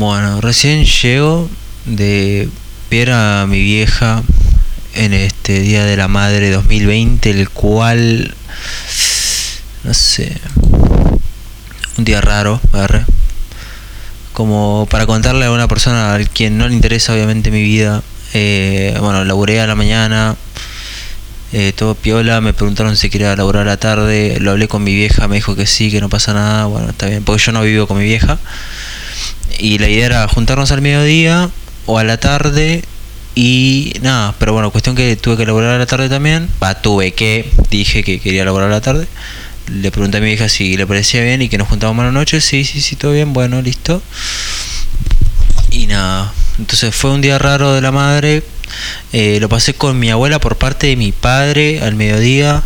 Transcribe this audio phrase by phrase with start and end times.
[0.00, 1.50] Bueno, recién llego
[1.84, 2.48] de
[2.90, 4.22] ver a mi vieja
[4.94, 8.34] en este Día de la Madre 2020, el cual,
[9.84, 10.38] no sé,
[11.98, 13.04] un día raro, ¿verdad?
[14.32, 18.96] Como para contarle a una persona a quien no le interesa obviamente mi vida, eh,
[19.00, 20.34] bueno, laburé a la mañana,
[21.52, 24.94] eh, todo piola, me preguntaron si quería laburar a la tarde, lo hablé con mi
[24.94, 27.60] vieja, me dijo que sí, que no pasa nada, bueno, está bien, porque yo no
[27.60, 28.38] vivo con mi vieja.
[29.58, 31.50] Y la idea era juntarnos al mediodía
[31.86, 32.82] o a la tarde
[33.34, 36.48] y nada, pero bueno, cuestión que tuve que laburar a la tarde también.
[36.62, 39.06] Va, tuve que, dije que quería laburar a la tarde.
[39.68, 42.12] Le pregunté a mi hija si le parecía bien y que nos juntábamos a la
[42.12, 42.40] noche.
[42.40, 44.02] Sí, sí, sí, todo bien, bueno, listo.
[45.70, 48.42] Y nada, entonces fue un día raro de la madre.
[49.12, 52.62] Eh, lo pasé con mi abuela por parte de mi padre al mediodía.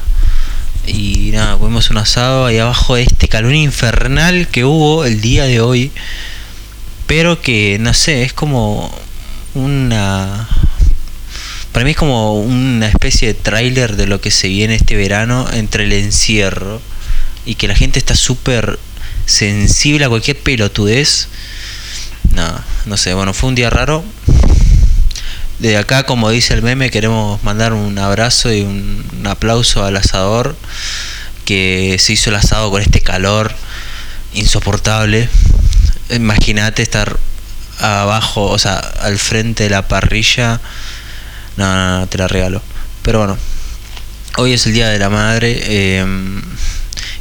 [0.86, 5.44] Y nada, comimos un asado ahí abajo de este calor infernal que hubo el día
[5.44, 5.92] de hoy.
[7.06, 8.92] Pero que, no sé, es como
[9.54, 10.48] una...
[11.72, 15.46] Para mí es como una especie de tráiler de lo que se viene este verano
[15.52, 16.80] entre el encierro
[17.44, 18.78] y que la gente está súper
[19.26, 21.28] sensible a cualquier pelotudez.
[22.32, 24.04] No, no sé, bueno, fue un día raro.
[25.58, 29.96] De acá, como dice el meme, queremos mandar un abrazo y un, un aplauso al
[29.96, 30.56] asador
[31.44, 33.54] que se hizo el asado con este calor
[34.32, 35.28] insoportable.
[36.10, 37.18] Imagínate estar
[37.78, 40.60] abajo, o sea, al frente de la parrilla.
[41.56, 42.62] No, no, no, te la regalo.
[43.02, 43.38] Pero bueno,
[44.36, 45.58] hoy es el Día de la Madre.
[45.62, 46.04] Eh,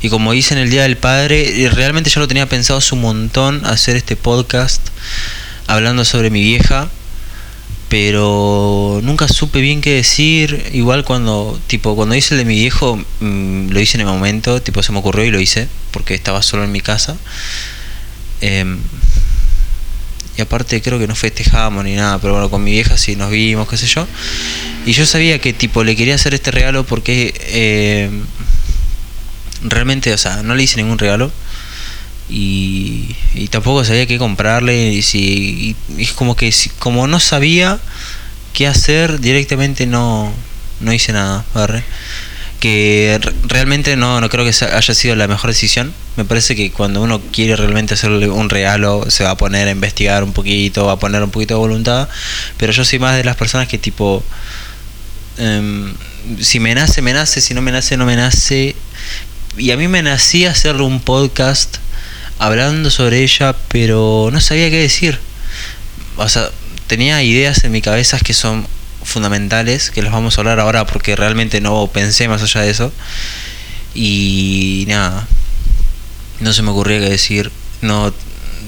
[0.01, 3.01] y como hice en el Día del Padre, realmente ya lo tenía pensado hace un
[3.01, 4.81] montón hacer este podcast
[5.67, 6.89] hablando sobre mi vieja.
[7.87, 10.71] Pero nunca supe bien qué decir.
[10.73, 14.61] Igual cuando, tipo, cuando hice el de mi viejo, mmm, lo hice en el momento,
[14.61, 17.15] tipo, se me ocurrió y lo hice, porque estaba solo en mi casa.
[18.45, 18.65] Eh,
[20.35, 23.29] y aparte creo que no festejamos ni nada, pero bueno, con mi vieja sí nos
[23.29, 24.07] vimos, qué sé yo.
[24.85, 28.09] Y yo sabía que tipo le quería hacer este regalo porque eh,
[29.61, 31.31] realmente, o sea, no le hice ningún regalo.
[32.29, 34.91] Y, y tampoco sabía qué comprarle.
[34.91, 37.79] Y, si, es como que si, como no sabía
[38.53, 40.33] qué hacer, directamente no,
[40.79, 41.45] no hice nada.
[41.53, 41.83] ¿verdad?
[42.63, 45.93] Que realmente no, no creo que haya sido la mejor decisión.
[46.15, 49.71] Me parece que cuando uno quiere realmente hacerle un regalo, se va a poner a
[49.71, 52.07] investigar un poquito, va a poner un poquito de voluntad.
[52.55, 54.23] Pero yo soy más de las personas que tipo,
[55.39, 55.93] um,
[56.39, 58.77] si me nace, me nace, si no me nace, no me nace.
[59.57, 61.79] Y a mí me nacía hacerle un podcast
[62.39, 65.19] hablando sobre ella, pero no sabía qué decir.
[66.15, 66.49] O sea,
[66.87, 68.65] tenía ideas en mi cabeza que son
[69.03, 72.93] fundamentales que los vamos a hablar ahora porque realmente no pensé más allá de eso.
[73.93, 75.27] Y nada
[76.39, 77.51] no se me ocurría qué decir.
[77.81, 78.13] No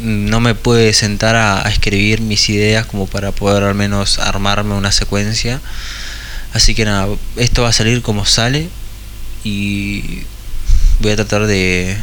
[0.01, 4.75] no me pude sentar a, a, escribir mis ideas como para poder al menos armarme
[4.75, 5.61] una secuencia.
[6.53, 7.07] Así que nada
[7.37, 8.69] esto va a salir como sale
[9.43, 10.23] y
[10.99, 11.97] voy a tratar de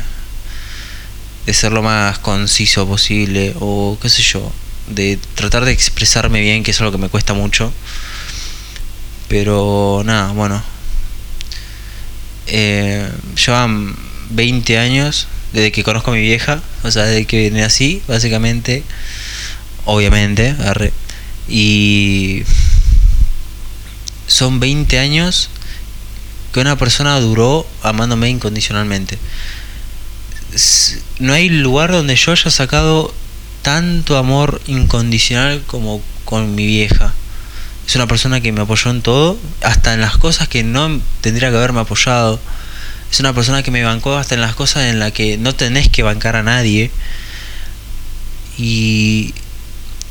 [1.46, 4.52] de ser lo más conciso posible o qué sé yo
[4.88, 7.72] de tratar de expresarme bien que es algo que me cuesta mucho
[9.32, 10.62] pero nada, bueno.
[12.48, 13.96] Eh, llevan
[14.28, 18.84] 20 años desde que conozco a mi vieja, o sea, desde que nací, básicamente.
[19.86, 20.92] Obviamente, arre.
[21.48, 22.42] Y
[24.26, 25.48] son 20 años
[26.52, 29.18] que una persona duró amándome incondicionalmente.
[31.20, 33.14] No hay lugar donde yo haya sacado
[33.62, 37.14] tanto amor incondicional como con mi vieja
[37.86, 41.50] es una persona que me apoyó en todo, hasta en las cosas que no tendría
[41.50, 42.40] que haberme apoyado.
[43.10, 45.88] Es una persona que me bancó hasta en las cosas en las que no tenés
[45.88, 46.90] que bancar a nadie.
[48.56, 49.34] Y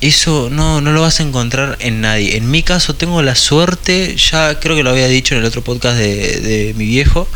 [0.02, 2.38] eso no, no lo vas a encontrar en nadie.
[2.38, 5.64] En mi caso tengo la suerte, ya creo que lo había dicho en el otro
[5.64, 7.28] podcast de, de mi viejo,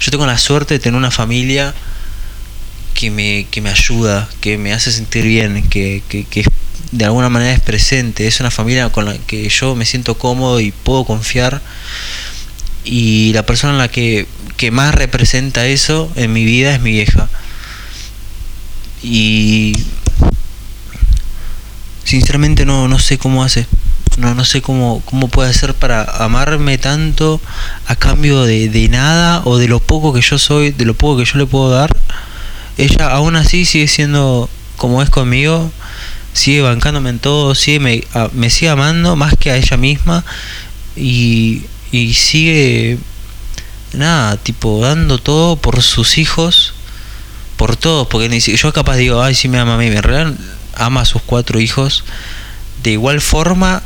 [0.00, 1.74] yo tengo la suerte de tener una familia
[2.94, 6.44] que me, que me ayuda, que me hace sentir bien, que, que, que
[6.92, 10.60] de alguna manera es presente, es una familia con la que yo me siento cómodo
[10.60, 11.62] y puedo confiar.
[12.84, 14.26] Y la persona en la que,
[14.56, 17.28] que más representa eso en mi vida es mi vieja.
[19.02, 19.74] Y
[22.04, 23.66] sinceramente no, no sé cómo hace.
[24.18, 27.40] No, no sé cómo, cómo puede hacer para amarme tanto
[27.86, 31.18] a cambio de, de nada o de lo poco que yo soy, de lo poco
[31.18, 31.96] que yo le puedo dar.
[32.76, 35.70] Ella aún así sigue siendo como es conmigo
[36.32, 40.24] sigue bancándome en todo, sigue me, me sigue amando más que a ella misma
[40.96, 41.62] y,
[41.92, 42.98] y sigue
[43.92, 46.74] nada, tipo dando todo por sus hijos,
[47.56, 50.34] por todos, porque ni yo capaz digo, ay, sí me ama a mí, en realidad
[50.74, 52.04] ama a sus cuatro hijos
[52.82, 53.82] de igual forma,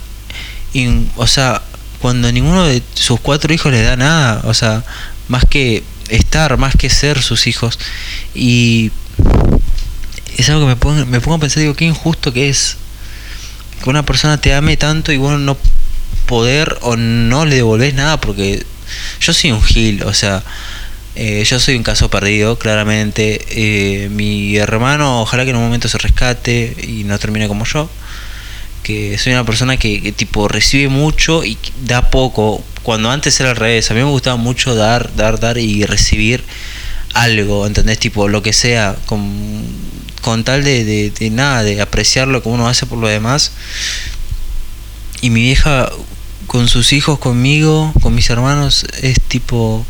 [0.73, 1.63] y, o sea,
[2.01, 4.85] cuando ninguno de sus cuatro hijos le da nada, o sea,
[5.29, 7.79] más que estar, más que ser sus hijos.
[8.35, 8.91] Y
[10.37, 12.77] es algo que me pongo, me pongo a pensar, digo, qué injusto que es
[13.83, 15.57] que una persona te ame tanto y bueno, no
[16.27, 18.65] poder o no le devolvés nada porque
[19.21, 20.43] yo soy un gil, o sea,
[21.17, 23.45] eh, yo soy un caso perdido, claramente.
[23.51, 27.89] Eh, mi hermano, ojalá que en un momento se rescate y no termine como yo.
[28.83, 32.63] Que soy una persona que, tipo recibe mucho y da poco.
[32.83, 36.45] Cuando antes era al revés, a mí me gustaba mucho dar, dar, dar y recibir
[37.15, 37.99] algo, ¿entendés?
[37.99, 39.65] Tipo lo que sea, con,
[40.25, 43.53] con tal de, de, de nada, de apreciar lo que uno hace por lo demás.
[45.21, 45.91] Y mi vieja
[46.47, 49.85] con sus hijos, conmigo, con mis hermanos, es tipo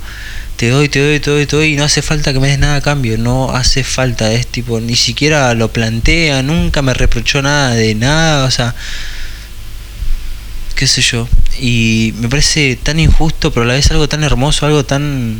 [0.56, 2.58] te doy, te doy, te doy, te doy y no hace falta que me des
[2.58, 7.40] nada a cambio, no hace falta, es tipo, ni siquiera lo plantea, nunca me reprochó
[7.40, 8.75] nada de nada, o sea,
[10.75, 11.28] qué sé yo,
[11.60, 15.38] y me parece tan injusto, pero a la vez algo tan hermoso, algo tan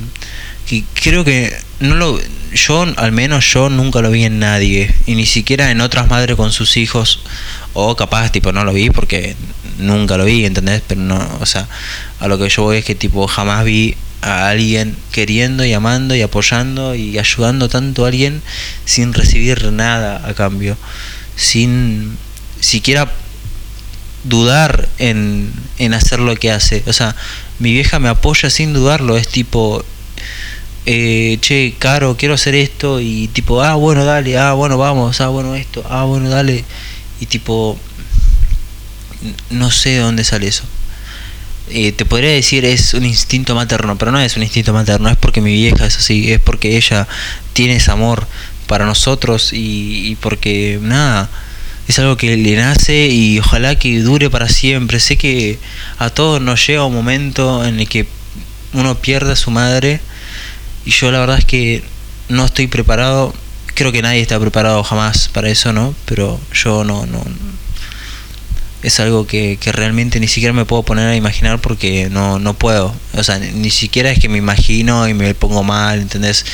[0.69, 1.53] que creo que
[1.85, 2.21] no lo
[2.53, 6.37] yo al menos yo nunca lo vi en nadie y ni siquiera en otras madres
[6.37, 7.21] con sus hijos
[7.73, 9.35] o capaz tipo no lo vi porque
[9.79, 10.83] nunca lo vi, ¿entendés?
[10.87, 11.69] Pero no, o sea,
[12.21, 16.15] a lo que yo voy es que tipo jamás vi a alguien queriendo y amando
[16.15, 18.41] y apoyando y ayudando tanto a alguien
[18.85, 20.77] sin recibir nada a cambio,
[21.37, 22.17] sin
[22.61, 23.13] siquiera
[24.25, 26.83] dudar en, en hacer lo que hace.
[26.87, 27.15] O sea,
[27.59, 29.85] mi vieja me apoya sin dudarlo, es tipo,
[30.87, 35.29] eh, che, caro, quiero hacer esto y tipo, ah, bueno, dale, ah, bueno, vamos, ah,
[35.29, 36.65] bueno, esto, ah, bueno, dale.
[37.21, 37.79] Y tipo,
[39.51, 40.65] no sé de dónde sale eso.
[41.71, 45.17] Eh, te podría decir es un instinto materno, pero no es un instinto materno, es
[45.17, 47.09] porque mi vieja es así, es porque ella
[47.55, 48.27] tiene ese amor
[48.67, 51.31] para nosotros y, porque nada,
[51.89, 55.01] es algo que le nace y ojalá que dure para siempre.
[55.01, 55.59] Sé que
[55.99, 58.07] a todos nos llega un momento en el que
[58.75, 60.01] uno pierde a su madre
[60.85, 61.83] y yo la verdad es que
[62.29, 63.35] no estoy preparado,
[63.75, 65.95] creo que nadie está preparado jamás para eso, ¿no?
[66.07, 67.23] Pero yo no, no,
[68.83, 72.55] es algo que, que, realmente ni siquiera me puedo poner a imaginar porque no, no
[72.55, 72.95] puedo.
[73.15, 76.45] O sea, ni siquiera es que me imagino y me pongo mal, ¿entendés?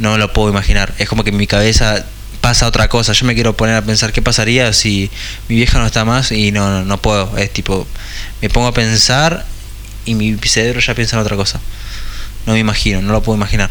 [0.00, 0.92] No lo puedo imaginar.
[0.98, 2.04] Es como que en mi cabeza
[2.40, 3.12] pasa otra cosa.
[3.12, 5.10] Yo me quiero poner a pensar qué pasaría si
[5.48, 7.36] mi vieja no está más y no, no, no puedo.
[7.38, 7.86] Es tipo,
[8.42, 9.46] me pongo a pensar
[10.04, 11.60] y mi cerebro ya piensa en otra cosa.
[12.48, 13.70] No me imagino, no lo puedo imaginar.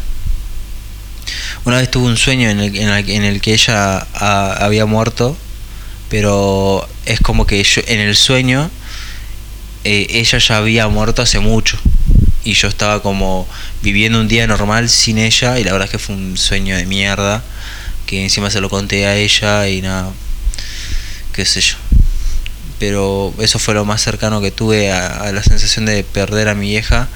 [1.66, 5.36] Una vez tuve un sueño en el, en en el que ella había muerto
[6.08, 8.70] pero es como que yo, en el sueño
[9.84, 11.78] eh, ella ya había muerto hace mucho
[12.44, 13.46] y yo estaba como
[13.82, 16.86] viviendo un día normal sin ella y la verdad es que fue un sueño de
[16.86, 17.42] mierda
[18.06, 20.10] que encima se lo conté a ella y nada,
[21.34, 21.76] qué sé yo.
[22.78, 26.54] Pero eso fue lo más cercano que tuve a, a la sensación de perder a
[26.54, 27.08] mi vieja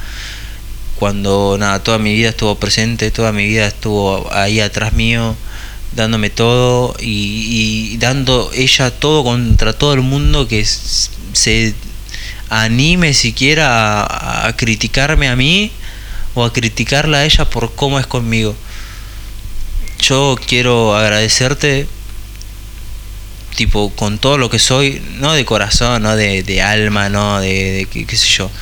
[1.03, 5.35] cuando nada, toda mi vida estuvo presente, toda mi vida estuvo ahí atrás mío
[5.97, 11.75] dándome todo y, dando ella todo contra todo el mundo que se
[12.51, 15.73] anime siquiera a, criticarme a mí
[16.37, 18.55] o a criticarla a ella por cómo es conmigo.
[19.99, 21.89] Yo quiero agradecerte
[23.57, 28.07] tipo con todo lo que soy, no de corazón, no de, alma, no de, de
[28.07, 28.53] qué sé yo,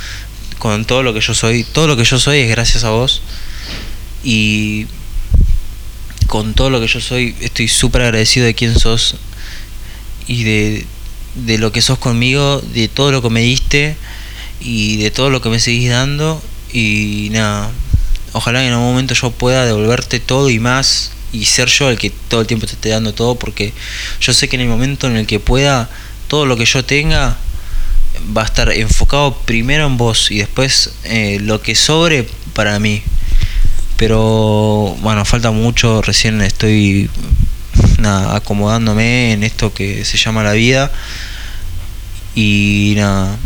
[0.61, 3.23] con todo lo que yo soy, todo lo que yo soy es gracias a vos
[4.23, 4.87] y
[6.26, 9.17] con todo lo que yo soy, estoy súper agradecido de quién sos
[10.29, 10.87] y de,
[11.35, 13.97] de lo que sos conmigo, de todo lo que me diste
[14.61, 16.43] y de todo lo que me seguís dando.
[16.75, 17.71] Y nada,
[18.33, 22.11] ojalá en algún momento yo pueda devolverte todo y más y ser yo el que
[22.11, 23.73] todo el tiempo te esté dando todo porque
[24.21, 25.88] yo sé que en el momento en el que pueda
[26.29, 27.38] todo lo que yo tenga
[28.37, 33.03] va a estar enfocado primero en vos y después eh, lo que sobre para mí.
[33.97, 37.11] Pero bueno, falta mucho, recién estoy
[38.03, 40.91] acomodándome en esto que se llama la vida.
[42.35, 43.37] Y nada,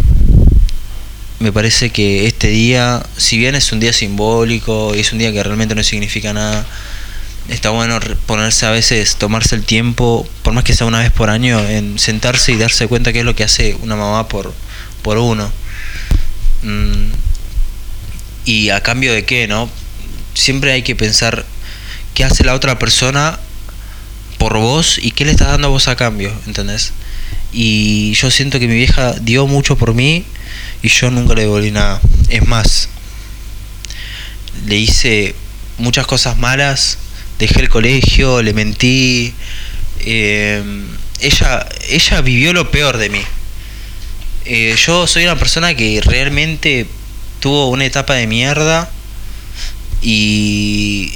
[1.40, 5.42] me parece que este día, si bien es un día simbólico, es un día que
[5.42, 6.66] realmente no significa nada,
[7.48, 11.30] está bueno ponerse a veces, tomarse el tiempo, por más que sea una vez por
[11.30, 14.52] año, en sentarse y darse cuenta qué es lo que hace una mamá por,
[15.02, 15.50] por uno.
[16.62, 17.10] Mm,
[18.46, 19.68] y a cambio de qué, ¿no?
[20.34, 21.46] siempre hay que pensar
[22.12, 23.38] qué hace la otra persona
[24.38, 26.92] por vos y qué le estás dando a vos a cambio, ¿entendés?
[27.52, 30.24] Y yo siento que mi vieja dio mucho por mí
[30.82, 32.00] y yo nunca le devolví nada.
[32.28, 32.88] Es más,
[34.66, 35.34] le hice
[35.78, 36.98] muchas cosas malas,
[37.46, 39.34] dejé el colegio, le mentí.
[40.00, 40.62] Eh,
[41.20, 43.22] ella, ella vivió lo peor de mí.
[44.46, 46.86] Eh, yo soy una persona que realmente
[47.40, 48.90] tuvo una etapa de mierda
[50.02, 51.12] y,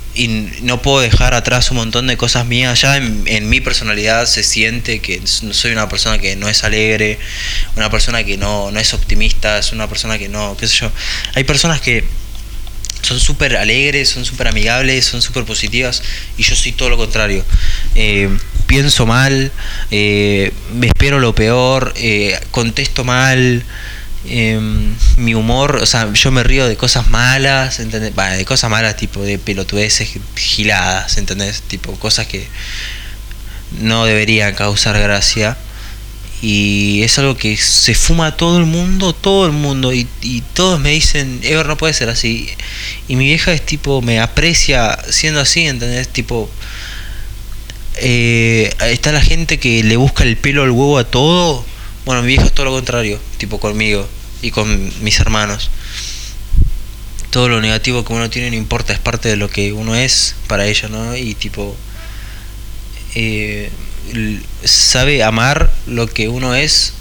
[0.63, 2.81] no puedo dejar atrás un montón de cosas mías.
[2.81, 7.19] Ya en, mi personalidad se siente que soy una persona que no es alegre,
[7.77, 10.93] una persona que no, no es optimista, es una persona que no, qué sé yo.
[11.35, 12.05] Hay personas que
[13.02, 16.02] son súper alegres, son súper amigables, son súper positivas
[16.37, 17.45] y yo soy todo lo contrario.
[17.95, 18.28] Eh,
[18.67, 19.52] pienso mal,
[19.90, 23.62] eh, me espero lo peor, eh, contesto mal,
[24.26, 28.14] em, mi humor, o sea, yo me río de cosas malas, ¿entendés?
[28.14, 31.62] de cosas malas tipo de pelotudeces giladas, ¿entendés?
[31.62, 32.47] Tipo cosas que
[33.81, 35.57] no deberían causar gracia
[36.40, 40.07] y es algo que se fuma todo el mundo, todo el mundo, y,
[40.54, 42.49] todos me dicen, Ever, no puede ser así.
[43.09, 46.09] Y mi vieja es tipo, me aprecia siendo así, ¿entendés?
[46.09, 46.49] Tipo,
[47.97, 51.64] eh, está la gente que le busca el pelo al huevo a todo.
[52.04, 54.09] Bueno, mi vieja es todo lo contrario, tipo conmigo
[54.40, 55.71] y con mis hermanos.
[57.30, 60.37] Todo lo negativo que uno tiene no importa, es parte de lo que uno es
[60.47, 61.16] para ella, ¿no?
[61.16, 61.76] Y tipo...
[63.14, 63.71] Eh,
[64.65, 66.95] sabe amar lo que uno es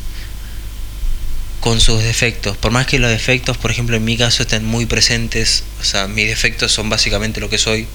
[1.60, 2.58] con sus defectos.
[2.58, 6.08] Por más que los defectos, por ejemplo, en mi caso estén muy presentes, o sea,
[6.08, 7.88] mis defectos son básicamente lo que soy.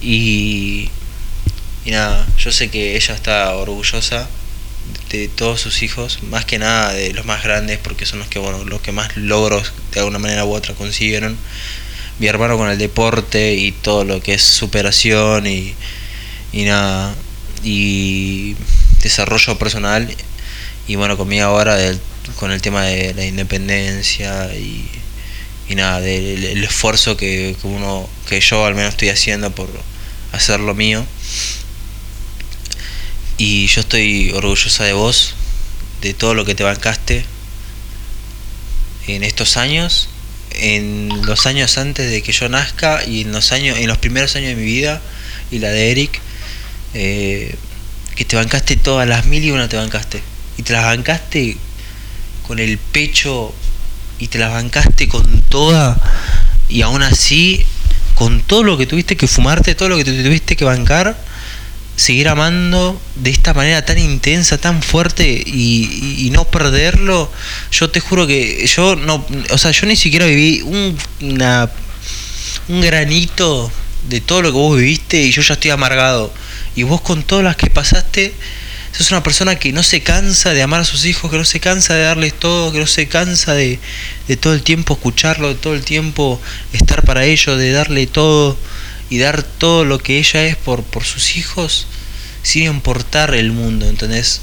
[0.00, 0.88] Y,
[1.84, 4.28] y nada, yo sé que ella está orgullosa
[5.10, 8.38] de todos sus hijos, más que nada de los más grandes, porque son los que,
[8.38, 11.36] bueno, los que más logros de alguna manera u otra consiguieron.
[12.18, 15.74] Mi hermano con el deporte y todo lo que es superación y,
[16.52, 17.14] y nada,
[17.62, 18.56] y
[19.02, 20.08] desarrollo personal
[20.86, 21.78] y bueno conmigo ahora
[22.36, 24.88] con el tema de la independencia y,
[25.68, 29.68] y nada del esfuerzo que, uno que yo al menos estoy haciendo por
[30.32, 31.06] hacer lo mío.
[33.38, 35.34] Y yo estoy orgullosa de vos
[36.02, 37.24] de todo lo que te bancaste
[39.06, 40.08] en estos años
[40.52, 44.34] en los años antes de que yo nazca y en los años en los primeros
[44.34, 45.00] años de mi vida
[45.50, 46.20] y la de Eric
[46.94, 47.54] eh,
[48.16, 50.22] que te bancaste todas las mil y una te bancaste.
[50.58, 51.56] Y te las bancaste
[52.46, 53.54] con el pecho
[54.18, 55.98] y te las bancaste con toda
[56.68, 57.64] y aún así
[58.14, 61.18] con todo lo que tuviste que fumarte, todo lo que te tuviste que bancar,
[61.96, 67.30] seguir amando de esta manera tan intensa, tan fuerte y, no perderlo,
[67.72, 71.70] yo te juro que yo no, o sea, yo ni siquiera viví un, una,
[72.68, 73.72] un granito
[74.08, 76.32] de todo lo que vos viviste y yo ya estoy amargado.
[76.80, 78.32] Y vos con todas las que pasaste,
[78.92, 81.60] sos una persona que no se cansa de amar a sus hijos, que no se
[81.60, 83.78] cansa de darles todo, que no se cansa de,
[84.28, 86.40] de todo el tiempo escucharlo, de todo el tiempo
[86.72, 88.56] estar para ellos, de darle todo
[89.10, 91.86] y dar todo lo que ella es por, por sus hijos,
[92.42, 94.40] sin importar el mundo, ¿entendés?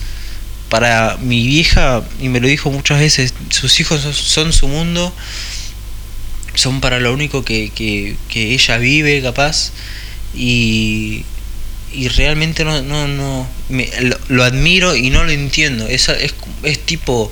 [0.70, 5.12] Para mi vieja, y me lo dijo muchas veces, sus hijos son su mundo,
[6.54, 9.72] son para lo único que, que, que ella vive, capaz,
[10.36, 11.26] y,
[11.98, 13.90] y realmente no, no, no me,
[14.30, 15.88] lo, admiro y no lo entiendo.
[15.88, 17.32] Es, es, es tipo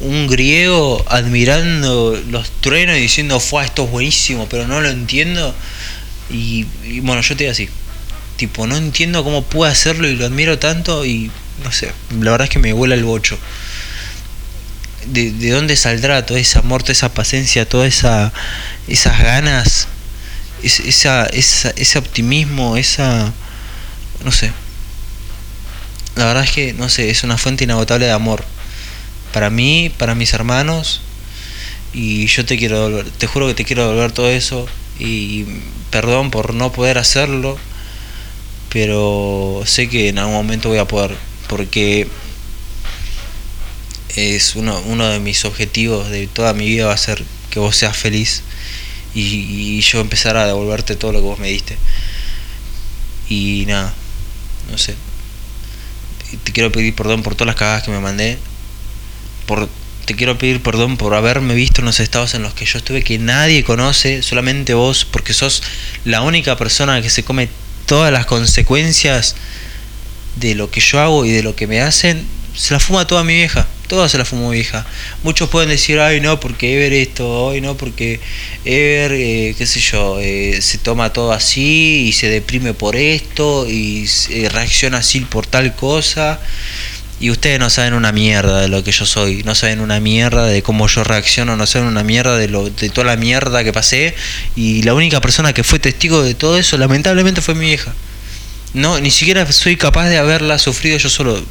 [0.00, 5.54] un griego admirando los truenos y diciendo, fue esto es buenísimo, pero no lo entiendo.
[6.28, 6.66] Y,
[7.00, 7.70] bueno, yo te digo así,
[8.36, 11.30] tipo, no entiendo cómo puede hacerlo y lo admiro tanto y
[11.64, 13.38] no sé, la verdad es que me vuela el bocho.
[15.06, 18.30] De, de dónde saldrá todo ese amor, toda esa paciencia, toda esa
[18.88, 19.88] esas ganas,
[20.62, 23.32] esa, esa, ese optimismo, esa
[24.24, 24.52] no sé.
[26.14, 28.44] La verdad es que, no sé, es una fuente inagotable de amor.
[29.32, 31.00] Para mí, para mis hermanos.
[31.94, 34.66] Y yo te quiero devolver, te juro que te quiero devolver todo eso.
[34.98, 35.46] Y
[35.90, 37.58] perdón por no poder hacerlo.
[38.68, 41.16] Pero sé que en algún momento voy a poder.
[41.48, 42.08] Porque
[44.14, 47.74] es uno, uno de mis objetivos de toda mi vida va a ser que vos
[47.74, 48.42] seas feliz.
[49.14, 51.76] Y, y yo empezar a devolverte todo lo que vos me diste.
[53.28, 53.94] Y nada,
[54.72, 54.96] no sé.
[56.42, 58.38] Te quiero pedir perdón por todas las cagadas que me mandé.
[59.46, 59.68] Por,
[60.06, 63.04] te quiero pedir perdón por haberme visto en los estados en los que yo estuve
[63.04, 65.62] que nadie conoce, solamente vos, porque sos
[66.04, 67.48] la única persona que se come
[67.86, 69.36] todas las consecuencias
[70.36, 72.26] de lo que yo hago y de lo que me hacen.
[72.56, 74.86] Se la fuma toda mi vieja toda se la fumó vieja.
[75.22, 78.20] Muchos pueden decir, ay no, porque Ever esto, ay no, porque
[78.64, 83.66] Ever, eh, qué sé yo, eh, se toma todo así y se deprime por esto
[83.68, 86.40] y eh, reacciona así por tal cosa.
[87.20, 90.46] Y ustedes no saben una mierda de lo que yo soy, no saben una mierda
[90.46, 93.74] de cómo yo reacciono, no saben una mierda de, lo, de toda la mierda que
[93.74, 94.14] pasé.
[94.56, 97.92] Y la única persona que fue testigo de todo eso, lamentablemente, fue mi vieja.
[98.72, 101.44] No, ni siquiera soy capaz de haberla sufrido yo solo.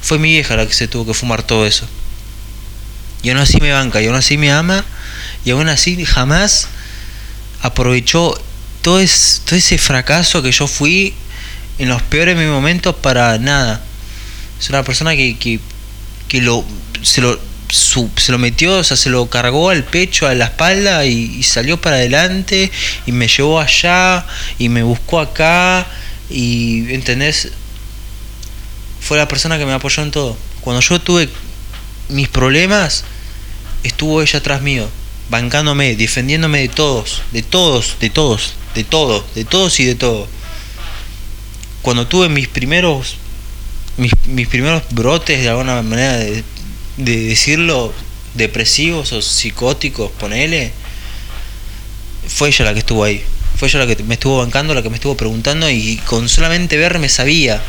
[0.00, 1.86] Fue mi vieja la que se tuvo que fumar todo eso.
[3.22, 4.84] Y aún así me banca, y aún así me ama,
[5.44, 6.68] y aún así jamás
[7.60, 8.40] aprovechó
[8.82, 9.00] todo,
[9.44, 11.14] todo ese fracaso que yo fui
[11.78, 13.80] en los peores de mis momentos para nada.
[14.60, 15.60] Es una persona que, que,
[16.28, 16.64] que lo,
[17.02, 21.04] se, lo, se lo metió, o sea, se lo cargó al pecho, a la espalda
[21.06, 22.70] y, salió para adelante
[23.06, 24.26] y me llevó allá
[24.58, 25.86] y me buscó acá
[26.28, 27.52] y, ¿entendés?
[29.02, 30.36] Fue la persona que me apoyó en todo.
[30.60, 31.28] Cuando yo tuve
[32.08, 33.04] mis problemas,
[33.82, 34.88] estuvo ella atrás mío,
[35.28, 40.28] bancándome, defendiéndome de todos, de todos, de todos, de todos, de todos y de todo.
[41.82, 43.16] Cuando tuve mis primeros
[43.96, 46.44] mis, mis primeros brotes de alguna manera de,
[46.96, 47.92] de decirlo
[48.34, 50.72] depresivos o psicóticos, ponele,
[52.26, 53.22] fue ella la que estuvo ahí.
[53.56, 56.76] Fue ella la que me estuvo bancando, la que me estuvo preguntando y con solamente
[56.76, 57.62] verme sabía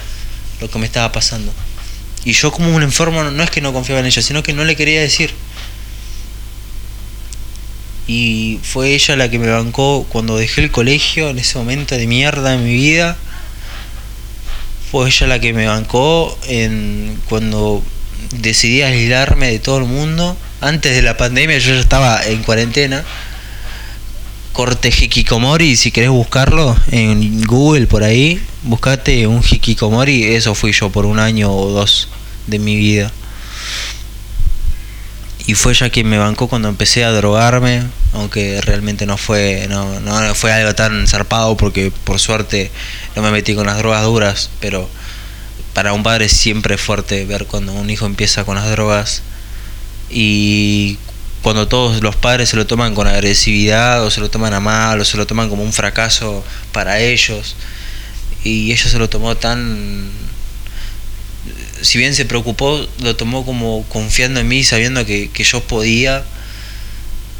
[0.63, 1.51] lo que me estaba pasando.
[2.23, 4.63] Y yo como un enfermo no es que no confiaba en ella, sino que no
[4.63, 5.33] le quería decir.
[8.07, 12.07] Y fue ella la que me bancó cuando dejé el colegio, en ese momento de
[12.07, 13.17] mierda en mi vida.
[14.89, 17.83] Fue ella la que me bancó en cuando
[18.39, 20.37] decidí aislarme de todo el mundo.
[20.61, 23.03] Antes de la pandemia yo ya estaba en cuarentena.
[24.53, 30.89] Corte Hikikomori, si querés buscarlo en Google por ahí, buscate un Hikikomori, eso fui yo
[30.89, 32.07] por un año o dos
[32.47, 33.11] de mi vida.
[35.45, 39.99] Y fue ella quien me bancó cuando empecé a drogarme, aunque realmente no fue, no,
[39.99, 42.71] no fue algo tan zarpado porque por suerte
[43.15, 44.89] no me metí con las drogas duras, pero
[45.73, 49.21] para un padre siempre es fuerte ver cuando un hijo empieza con las drogas.
[50.09, 50.97] Y
[51.41, 55.01] cuando todos los padres se lo toman con agresividad o se lo toman a mal
[55.01, 57.57] o se lo toman como un fracaso para ellos
[58.43, 60.11] y ella se lo tomó tan
[61.83, 66.23] si bien se preocupó, lo tomó como confiando en mí, sabiendo que, yo podía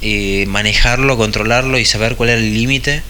[0.01, 3.01] eh, manejarlo, controlarlo y saber cuál era el límite.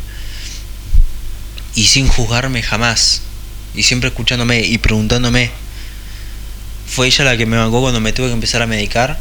[1.76, 3.24] Y sin juzgarme jamás.
[3.74, 5.50] Y siempre escuchándome y preguntándome.
[6.86, 9.20] Fue ella la que me bancó cuando me tuve que empezar a medicar.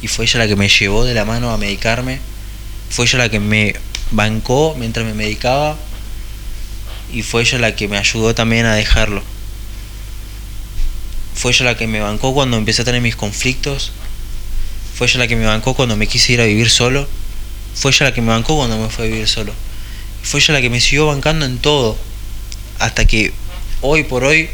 [0.00, 2.20] Y fue ella la que me llevó de la mano a medicarme.
[2.90, 3.74] Fue ella la que me
[4.12, 5.76] bancó mientras me medicaba.
[7.12, 9.22] Y fue ella la que me ayudó también a dejarlo
[11.38, 13.92] fue ella la que me bancó cuando empecé a tener mis conflictos.
[14.96, 17.08] Fue ella la que me bancó cuando me quise ir a vivir solo.
[17.76, 19.52] Fue ella la que me bancó cuando me fue a vivir solo.
[20.24, 21.96] Fue ella la que me siguió bancando en todo.
[22.80, 23.32] Hasta que
[23.82, 24.50] hoy por hoy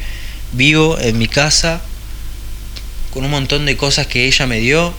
[0.52, 1.80] vivo en mi casa
[3.14, 4.92] con un montón de cosas que ella me dio,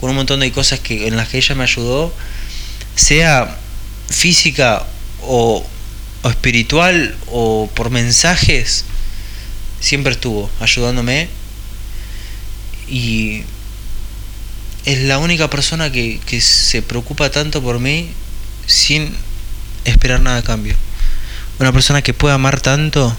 [0.00, 2.14] con un montón de cosas que, en las que ella me ayudó,
[2.94, 3.58] sea
[4.08, 4.86] física
[5.22, 5.66] o,
[6.26, 8.84] o espiritual o por mensajes
[9.80, 11.28] siempre estuvo ayudándome
[12.88, 13.42] y
[14.84, 18.08] es la única persona que, se preocupa tanto por mí
[18.66, 19.14] sin
[19.84, 20.74] esperar nada a cambio.
[21.58, 23.16] Una persona que puede amar tanto,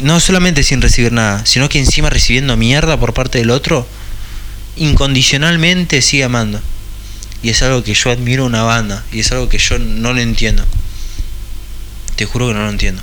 [0.00, 3.86] no solamente sin recibir nada, sino que encima recibiendo mierda por parte del otro,
[4.76, 6.60] incondicionalmente sigue amando.
[7.42, 10.20] Y es algo que yo admiro una banda, y es algo que yo no lo
[10.20, 10.64] entiendo.
[12.16, 13.02] Te juro que no lo entiendo.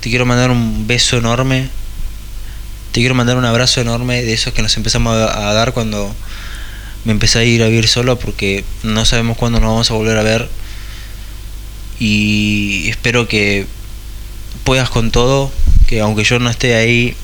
[0.00, 1.68] Te quiero mandar un beso enorme.
[2.92, 6.14] Te quiero mandar un abrazo enorme de esos que nos empezamos a, dar cuando
[7.04, 10.16] me empecé a ir a vivir solo porque no sabemos cuándo nos vamos a volver
[10.18, 10.48] a ver.
[12.00, 13.66] Y espero que
[14.64, 15.52] puedas con todo,
[15.86, 17.16] que aunque yo no esté ahí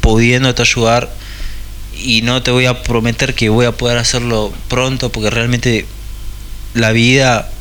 [0.00, 1.12] pudiéndote ayudar,
[1.96, 5.86] y no te voy a prometer que voy a poder hacerlo pronto porque realmente
[6.74, 7.51] la vida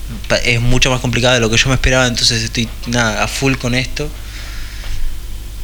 [0.43, 3.56] es mucho más complicada de lo que yo me esperaba, entonces estoy nada, a full
[3.56, 4.10] con esto.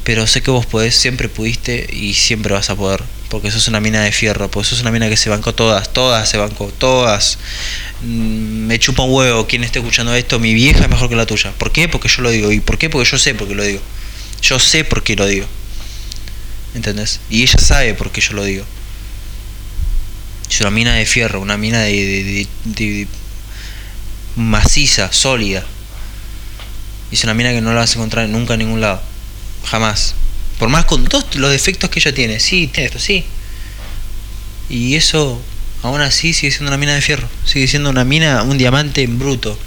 [0.04, 3.02] Pero sé que vos podés, siempre pudiste y siempre vas a poder.
[3.28, 6.26] Porque sos una mina de fierro, porque sos una mina que se bancó todas, todas
[6.28, 7.38] se bancó, todas.
[8.02, 11.26] Mm, me chupa un huevo quien esté escuchando esto, mi vieja es mejor que la
[11.26, 11.52] tuya.
[11.58, 11.88] ¿Por qué?
[11.88, 12.50] Porque yo lo digo.
[12.52, 12.88] ¿Y por qué?
[12.88, 13.82] Porque yo sé por qué lo digo.
[14.40, 15.46] Yo sé por qué lo digo.
[16.74, 17.20] ¿Entendés?
[17.28, 18.64] Y ella sabe por qué yo lo digo.
[20.50, 22.46] Es una mina de fierro, una mina de
[24.38, 25.64] maciza, sólida.
[27.10, 29.02] Y es una mina que no la vas a encontrar nunca en ningún lado.
[29.64, 30.14] Jamás.
[30.58, 32.40] Por más con todos los defectos que ella tiene.
[32.40, 33.24] Sí, tiene esto, sí.
[34.68, 35.40] Y eso,
[35.82, 37.28] aún así, sigue siendo una mina de fierro.
[37.44, 39.58] Sigue siendo una mina, un diamante en bruto.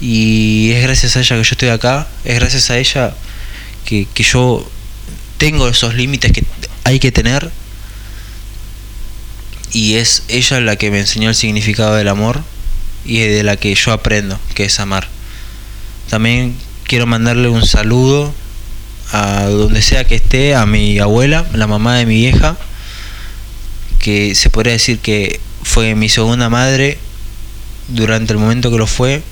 [0.00, 2.08] Y es gracias a ella que yo estoy acá.
[2.24, 3.14] Es gracias a ella
[3.84, 4.68] que, que yo
[5.38, 6.44] tengo esos límites que
[6.84, 7.50] hay que tener
[9.72, 12.42] y es ella la que me enseñó el significado del amor
[13.04, 15.08] y de la que yo aprendo, que es amar.
[16.08, 18.32] También quiero mandarle un saludo
[19.12, 22.56] a donde sea que esté, a mi abuela, la mamá de mi vieja,
[23.98, 26.98] que se podría decir que fue mi segunda madre
[27.88, 29.22] durante el momento que lo fue.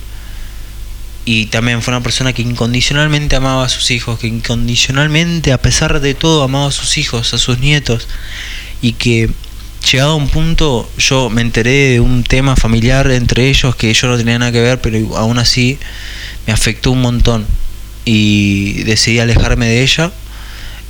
[1.24, 6.00] Y también fue una persona que incondicionalmente amaba a sus hijos, que incondicionalmente, a pesar
[6.00, 8.06] de todo, amaba a sus hijos, a sus nietos.
[8.80, 9.30] Y que
[9.90, 14.08] llegado a un punto yo me enteré de un tema familiar entre ellos que yo
[14.08, 15.78] no tenía nada que ver, pero aún así
[16.46, 17.46] me afectó un montón.
[18.04, 20.12] Y decidí alejarme de ella.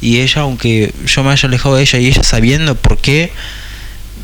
[0.01, 3.33] Y ella, aunque yo me haya alejado de ella y ella sabiendo por qué,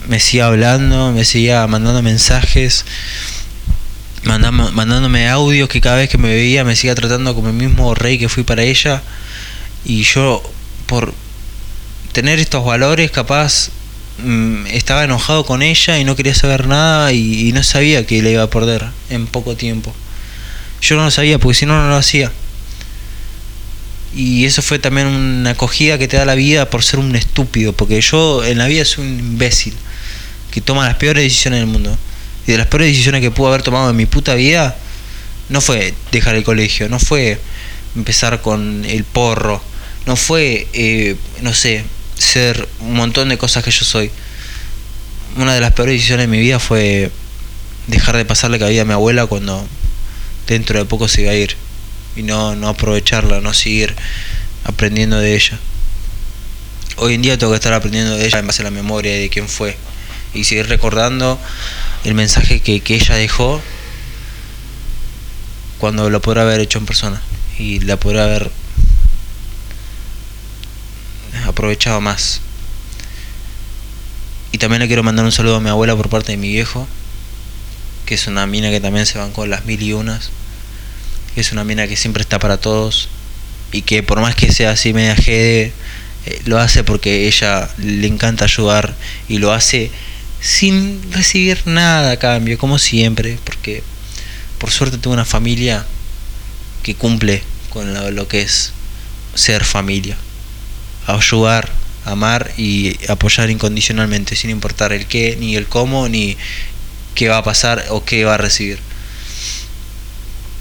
[0.09, 2.85] me seguía hablando, me seguía mandando mensajes,
[4.25, 8.19] mandándome audios que cada vez que me veía me seguía tratando como el mismo rey
[8.19, 9.03] que fui para ella.
[9.85, 10.43] Y yo,
[10.87, 11.15] por
[12.13, 13.71] tener estos valores, capaz
[14.69, 18.31] estaba enojado con ella y no quería saber nada y, y no sabía que la
[18.31, 19.95] iba a perder en poco tiempo.
[20.81, 22.31] Yo no lo sabía porque si no, no lo hacía.
[24.15, 27.73] Y eso fue también una acogida que te da la vida por ser un estúpido,
[27.73, 29.75] porque yo en la vida soy un imbécil
[30.51, 31.97] que toma las peores decisiones del mundo.
[32.47, 34.77] Y de las peores decisiones que pude haber tomado en mi puta vida,
[35.49, 37.41] no fue dejar el colegio, no fue
[37.97, 39.63] empezar con el porro,
[40.07, 41.85] no fue, eh, no sé,
[42.23, 44.11] ser un montón de cosas que yo soy.
[45.37, 47.11] Una de las peores decisiones de mi vida fue
[47.87, 49.67] dejar de pasarle cabida a mi abuela cuando
[50.47, 51.57] dentro de poco se iba a ir
[52.17, 53.95] y no, no aprovecharla, no seguir
[54.65, 55.59] aprendiendo de ella.
[56.97, 59.29] Hoy en día tengo que estar aprendiendo de ella en base a la memoria de
[59.31, 59.77] quién fue
[60.35, 61.39] y seguir recordando
[62.05, 63.61] el mensaje que, que ella dejó
[65.79, 67.21] cuando lo podrá haber hecho en persona
[67.59, 68.51] y la podrá haber
[71.53, 72.41] aprovechado más.
[74.51, 76.87] Y también le quiero mandar un saludo a mi abuela por parte de mi viejo,
[78.05, 80.31] que es una mina que también se van con las mil y unas,
[81.35, 83.09] que es una mina que siempre está para todos
[83.73, 85.73] y que por más que sea así media jede,
[86.27, 88.95] eh, lo hace porque ella le encanta ayudar
[89.29, 89.91] y lo hace
[90.41, 93.83] sin recibir nada a cambio, como siempre, porque
[94.59, 95.87] por suerte tengo una familia
[96.83, 98.73] que cumple con lo, que es
[99.35, 100.17] ser familia,
[101.07, 101.69] ayudar,
[102.05, 106.37] amar y apoyar incondicionalmente, sin importar el qué, ni el cómo, ni
[107.15, 108.79] qué va a pasar o qué va a recibir.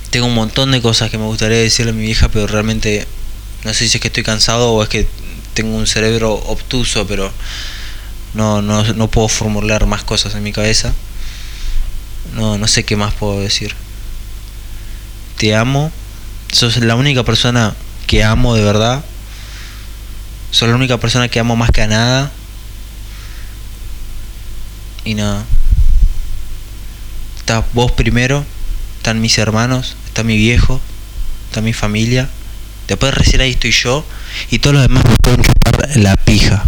[0.09, 3.07] Tengo un montón de cosas que me gustaría decirle a mi vieja, pero realmente
[3.63, 5.07] no sé si es que estoy cansado o es que
[5.53, 7.31] tengo un cerebro obtuso, pero
[8.33, 10.93] no, no, no puedo formular más cosas en mi cabeza.
[12.33, 13.75] No, no sé qué más puedo decir.
[15.37, 15.91] Te amo.
[16.51, 17.75] Sos la única persona
[18.07, 19.03] que amo de verdad.
[20.51, 22.31] Sos la única persona que amo más que a nada.
[25.05, 25.43] Y nada.
[27.37, 28.45] Estás vos primero.
[28.97, 29.95] Están mis hermanos.
[30.07, 30.79] Está mi viejo.
[31.47, 32.29] Está mi familia.
[32.87, 34.05] Después recién ahí estoy yo.
[34.49, 36.63] Y todos los demás me pueden chupar la pija.